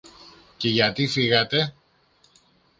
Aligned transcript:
Και 0.57 0.69
γιατί 0.69 1.07
φύγατε; 1.07 1.73